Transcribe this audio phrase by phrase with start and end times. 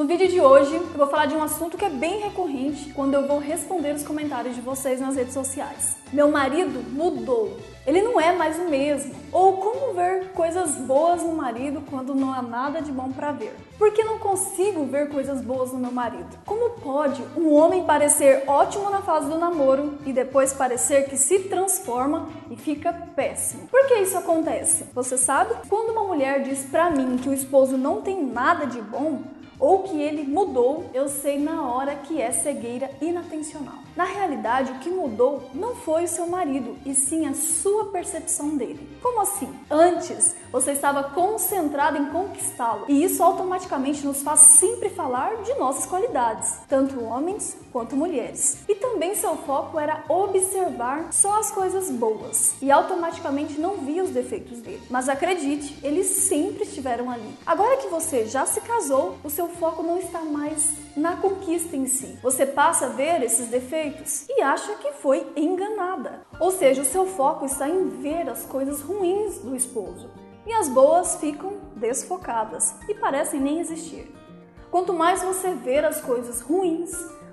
[0.00, 3.12] No vídeo de hoje eu vou falar de um assunto que é bem recorrente quando
[3.12, 5.94] eu vou responder os comentários de vocês nas redes sociais.
[6.10, 7.58] Meu marido mudou.
[7.86, 9.14] Ele não é mais o mesmo.
[9.30, 13.54] Ou como ver coisas boas no marido quando não há nada de bom para ver?
[13.76, 16.34] Por que não consigo ver coisas boas no meu marido?
[16.46, 21.40] Como pode um homem parecer ótimo na fase do namoro e depois parecer que se
[21.40, 23.68] transforma e fica péssimo?
[23.68, 24.86] Por que isso acontece?
[24.94, 25.54] Você sabe?
[25.68, 29.20] Quando uma mulher diz para mim que o esposo não tem nada de bom,
[29.60, 33.74] ou que ele mudou, eu sei na hora que é cegueira inatencional.
[33.94, 38.56] Na realidade, o que mudou não foi o seu marido, e sim a sua percepção
[38.56, 38.88] dele.
[39.02, 39.52] Como assim?
[39.70, 45.84] Antes, você estava concentrado em conquistá-lo, e isso automaticamente nos faz sempre falar de nossas
[45.84, 48.58] qualidades, tanto homens quanto mulheres.
[48.68, 54.10] E também seu foco era observar só as coisas boas, e automaticamente não via os
[54.10, 54.82] defeitos dele.
[54.88, 57.34] Mas acredite, eles sempre estiveram ali.
[57.44, 61.86] Agora que você já se casou, o seu foco não está mais na conquista em
[61.86, 62.18] si.
[62.22, 66.26] Você passa a ver esses defeitos e acha que foi enganada.
[66.38, 70.10] Ou seja, o seu foco está em ver as coisas ruins do esposo
[70.46, 74.12] e as boas ficam desfocadas e parecem nem existir.
[74.70, 76.92] Quanto mais você ver as coisas ruins,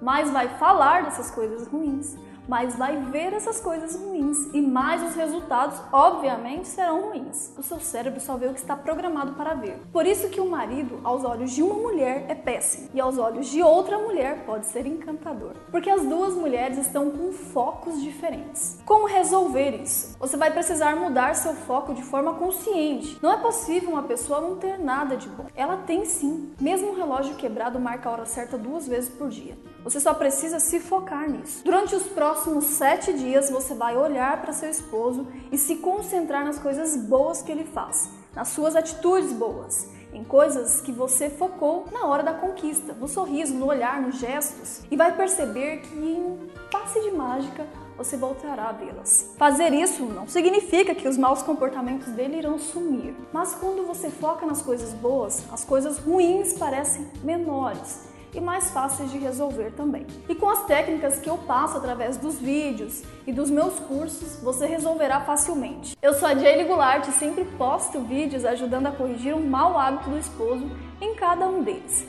[0.00, 2.16] mais vai falar dessas coisas ruins,
[2.48, 7.52] mas vai ver essas coisas ruins e mais os resultados, obviamente, serão ruins.
[7.58, 9.78] O seu cérebro só vê o que está programado para ver.
[9.92, 13.46] Por isso que o marido, aos olhos de uma mulher, é péssimo e aos olhos
[13.48, 18.80] de outra mulher pode ser encantador, porque as duas mulheres estão com focos diferentes.
[18.86, 20.16] Como resolver isso?
[20.18, 23.18] Você vai precisar mudar seu foco de forma consciente.
[23.22, 25.46] Não é possível uma pessoa não ter nada de bom.
[25.54, 26.52] Ela tem sim.
[26.60, 29.56] Mesmo um relógio quebrado marca a hora certa duas vezes por dia.
[29.88, 31.64] Você só precisa se focar nisso.
[31.64, 36.58] Durante os próximos sete dias, você vai olhar para seu esposo e se concentrar nas
[36.58, 42.04] coisas boas que ele faz, nas suas atitudes boas, em coisas que você focou na
[42.04, 46.48] hora da conquista, no sorriso, no olhar, nos gestos, e vai perceber que em um
[46.70, 47.66] passe de mágica
[47.96, 49.32] você voltará a vê-las.
[49.38, 54.44] Fazer isso não significa que os maus comportamentos dele irão sumir, mas quando você foca
[54.44, 60.06] nas coisas boas, as coisas ruins parecem menores e mais fáceis de resolver também.
[60.28, 64.66] E com as técnicas que eu passo através dos vídeos e dos meus cursos, você
[64.66, 65.96] resolverá facilmente.
[66.00, 70.10] Eu sou a Jaylee Goulart e sempre posto vídeos ajudando a corrigir um mau hábito
[70.10, 72.06] do esposo em cada um deles.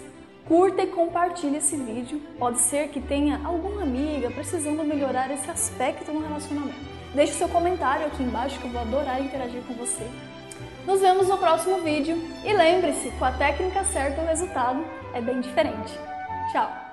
[0.47, 2.19] Curta e compartilhe esse vídeo.
[2.40, 6.90] Pode ser que tenha alguma amiga precisando melhorar esse aspecto no relacionamento.
[7.13, 10.07] Deixe seu comentário aqui embaixo que eu vou adorar interagir com você.
[10.85, 15.40] Nos vemos no próximo vídeo e lembre-se, com a técnica certa o resultado é bem
[15.40, 15.94] diferente.
[16.51, 16.88] Tchau!